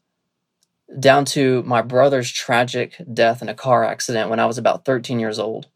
down 1.00 1.25
to 1.25 1.63
my 1.63 1.82
brother's 1.82 2.32
tragic 2.32 3.01
death 3.13 3.42
in 3.42 3.50
a 3.50 3.54
car 3.54 3.84
accident 3.84 4.30
when 4.30 4.39
I 4.39 4.46
was 4.46 4.58
about 4.58 4.86
13 4.86 5.20
years 5.20 5.39
old. 5.39 5.68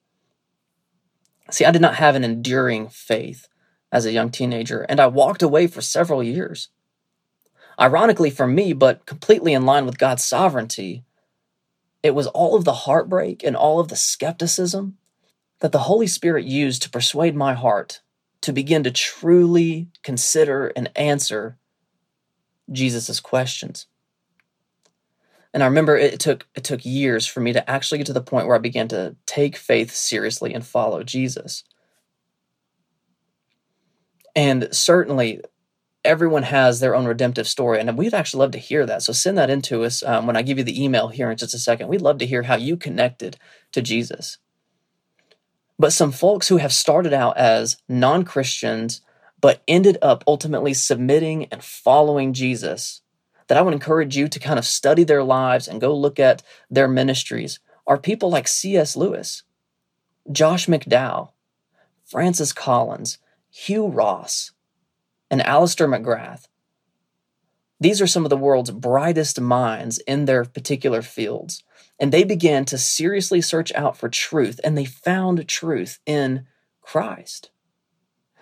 See, 1.49 1.65
I 1.65 1.71
did 1.71 1.81
not 1.81 1.95
have 1.95 2.15
an 2.15 2.23
enduring 2.23 2.87
faith 2.87 3.47
as 3.91 4.05
a 4.05 4.11
young 4.11 4.29
teenager, 4.29 4.81
and 4.83 4.99
I 4.99 5.07
walked 5.07 5.41
away 5.41 5.67
for 5.67 5.81
several 5.81 6.23
years. 6.23 6.69
Ironically 7.79 8.29
for 8.29 8.47
me, 8.47 8.73
but 8.73 9.05
completely 9.05 9.53
in 9.53 9.65
line 9.65 9.85
with 9.85 9.97
God's 9.97 10.23
sovereignty, 10.23 11.03
it 12.03 12.15
was 12.15 12.27
all 12.27 12.55
of 12.55 12.65
the 12.65 12.73
heartbreak 12.73 13.43
and 13.43 13.55
all 13.55 13.79
of 13.79 13.89
the 13.89 13.95
skepticism 13.95 14.97
that 15.59 15.71
the 15.71 15.79
Holy 15.79 16.07
Spirit 16.07 16.45
used 16.45 16.81
to 16.81 16.89
persuade 16.89 17.35
my 17.35 17.53
heart 17.53 18.01
to 18.41 18.51
begin 18.51 18.83
to 18.83 18.91
truly 18.91 19.89
consider 20.03 20.67
and 20.75 20.89
answer 20.95 21.57
Jesus' 22.71 23.19
questions. 23.19 23.85
And 25.53 25.61
I 25.61 25.67
remember 25.67 25.97
it 25.97 26.19
took 26.19 26.47
it 26.55 26.63
took 26.63 26.85
years 26.85 27.27
for 27.27 27.41
me 27.41 27.53
to 27.53 27.69
actually 27.69 27.97
get 27.97 28.07
to 28.07 28.13
the 28.13 28.21
point 28.21 28.47
where 28.47 28.55
I 28.55 28.59
began 28.59 28.87
to 28.89 29.15
take 29.25 29.57
faith 29.57 29.91
seriously 29.93 30.53
and 30.53 30.65
follow 30.65 31.03
Jesus. 31.03 31.63
And 34.35 34.69
certainly 34.71 35.41
everyone 36.03 36.43
has 36.43 36.79
their 36.79 36.95
own 36.95 37.05
redemptive 37.05 37.47
story, 37.47 37.79
and 37.79 37.97
we'd 37.97 38.13
actually 38.13 38.39
love 38.39 38.51
to 38.51 38.57
hear 38.57 38.85
that. 38.85 39.03
So 39.03 39.13
send 39.13 39.37
that 39.37 39.49
in 39.49 39.61
to 39.63 39.83
us 39.83 40.03
um, 40.03 40.27
when 40.27 40.35
I 40.35 40.41
give 40.41 40.57
you 40.57 40.63
the 40.63 40.83
email 40.83 41.09
here 41.09 41.29
in 41.29 41.37
just 41.37 41.53
a 41.53 41.59
second. 41.59 41.87
We'd 41.87 42.01
love 42.01 42.17
to 42.19 42.25
hear 42.25 42.43
how 42.43 42.55
you 42.55 42.77
connected 42.77 43.37
to 43.71 43.81
Jesus. 43.81 44.37
But 45.77 45.93
some 45.93 46.11
folks 46.11 46.47
who 46.47 46.57
have 46.57 46.73
started 46.73 47.13
out 47.13 47.37
as 47.37 47.77
non 47.87 48.23
Christians, 48.23 49.01
but 49.39 49.63
ended 49.67 49.97
up 50.01 50.23
ultimately 50.27 50.73
submitting 50.73 51.45
and 51.45 51.63
following 51.63 52.33
Jesus 52.33 53.01
that 53.47 53.57
I 53.57 53.61
would 53.61 53.73
encourage 53.73 54.15
you 54.15 54.27
to 54.27 54.39
kind 54.39 54.59
of 54.59 54.65
study 54.65 55.03
their 55.03 55.23
lives 55.23 55.67
and 55.67 55.81
go 55.81 55.95
look 55.95 56.19
at 56.19 56.43
their 56.69 56.87
ministries 56.87 57.59
are 57.87 57.97
people 57.97 58.29
like 58.29 58.47
C.S. 58.47 58.95
Lewis, 58.95 59.43
Josh 60.31 60.67
McDowell, 60.67 61.31
Francis 62.05 62.53
Collins, 62.53 63.17
Hugh 63.49 63.87
Ross, 63.87 64.51
and 65.31 65.41
Alister 65.41 65.87
McGrath. 65.87 66.47
These 67.79 67.99
are 67.99 68.07
some 68.07 68.25
of 68.25 68.29
the 68.29 68.37
world's 68.37 68.69
brightest 68.69 69.41
minds 69.41 69.97
in 69.99 70.25
their 70.25 70.45
particular 70.45 71.01
fields. 71.01 71.63
And 71.99 72.11
they 72.11 72.23
began 72.23 72.65
to 72.65 72.77
seriously 72.77 73.41
search 73.41 73.73
out 73.73 73.97
for 73.97 74.09
truth, 74.09 74.59
and 74.63 74.77
they 74.77 74.85
found 74.85 75.47
truth 75.47 75.99
in 76.05 76.45
Christ. 76.81 77.49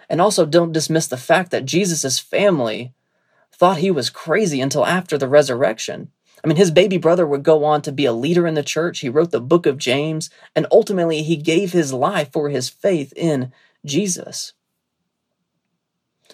And 0.09 0.19
also, 0.19 0.45
don't 0.45 0.73
dismiss 0.73 1.07
the 1.07 1.17
fact 1.17 1.51
that 1.51 1.65
Jesus' 1.65 2.19
family 2.19 2.93
thought 3.53 3.77
he 3.77 3.91
was 3.91 4.09
crazy 4.09 4.59
until 4.59 4.85
after 4.85 5.17
the 5.17 5.27
resurrection. 5.27 6.09
I 6.43 6.47
mean, 6.47 6.57
his 6.57 6.71
baby 6.71 6.97
brother 6.97 7.27
would 7.27 7.43
go 7.43 7.63
on 7.63 7.81
to 7.83 7.91
be 7.91 8.05
a 8.05 8.13
leader 8.13 8.47
in 8.47 8.55
the 8.55 8.63
church. 8.63 8.99
He 8.99 9.09
wrote 9.09 9.31
the 9.31 9.41
book 9.41 9.65
of 9.65 9.77
James, 9.77 10.29
and 10.55 10.65
ultimately, 10.71 11.21
he 11.21 11.35
gave 11.35 11.71
his 11.71 11.93
life 11.93 12.31
for 12.31 12.49
his 12.49 12.69
faith 12.69 13.13
in 13.15 13.51
Jesus. 13.85 14.53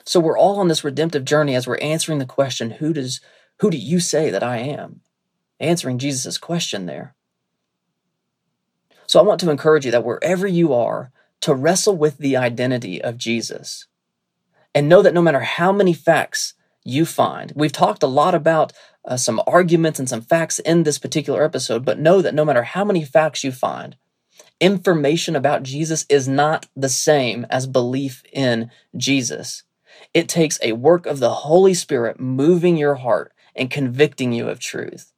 So 0.05 0.19
we're 0.19 0.37
all 0.37 0.59
on 0.59 0.67
this 0.67 0.83
redemptive 0.83 1.25
journey 1.25 1.55
as 1.55 1.67
we're 1.67 1.77
answering 1.77 2.19
the 2.19 2.25
question, 2.25 2.71
who 2.71 2.93
does 2.93 3.21
who 3.59 3.71
do 3.71 3.77
you 3.77 3.99
say 3.99 4.29
that 4.29 4.43
I 4.43 4.57
am? 4.57 5.01
Answering 5.59 5.97
Jesus' 5.97 6.37
question 6.37 6.85
there. 6.85 7.15
So 9.07 9.19
I 9.19 9.23
want 9.23 9.39
to 9.41 9.49
encourage 9.49 9.85
you 9.85 9.91
that 9.91 10.03
wherever 10.03 10.45
you 10.45 10.73
are, 10.73 11.11
to 11.41 11.53
wrestle 11.53 11.95
with 11.95 12.17
the 12.17 12.35
identity 12.35 13.01
of 13.01 13.17
Jesus. 13.17 13.85
And 14.73 14.89
know 14.89 15.01
that 15.01 15.13
no 15.13 15.21
matter 15.21 15.41
how 15.41 15.71
many 15.71 15.93
facts 15.93 16.53
you 16.83 17.05
find. 17.05 17.51
We've 17.55 17.71
talked 17.71 18.03
a 18.03 18.07
lot 18.07 18.35
about 18.35 18.71
uh, 19.03 19.17
some 19.17 19.41
arguments 19.47 19.99
and 19.99 20.07
some 20.07 20.21
facts 20.21 20.59
in 20.59 20.83
this 20.83 20.99
particular 20.99 21.43
episode, 21.43 21.83
but 21.83 21.99
know 21.99 22.21
that 22.21 22.35
no 22.35 22.45
matter 22.45 22.63
how 22.63 22.85
many 22.85 23.03
facts 23.03 23.43
you 23.43 23.51
find, 23.51 23.95
information 24.61 25.35
about 25.35 25.63
Jesus 25.63 26.05
is 26.09 26.27
not 26.27 26.67
the 26.75 26.89
same 26.89 27.45
as 27.49 27.67
belief 27.67 28.23
in 28.31 28.69
Jesus. 28.95 29.63
It 30.15 30.29
takes 30.29 30.57
a 30.63 30.71
work 30.71 31.05
of 31.05 31.19
the 31.19 31.29
Holy 31.29 31.73
Spirit 31.73 32.21
moving 32.21 32.77
your 32.77 32.95
heart 32.95 33.33
and 33.53 33.69
convicting 33.69 34.31
you 34.31 34.47
of 34.47 34.61
truth. 34.61 35.11